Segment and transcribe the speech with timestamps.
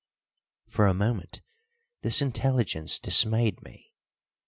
[0.67, 1.41] For a moment
[2.01, 3.93] this intelligence dismayed me.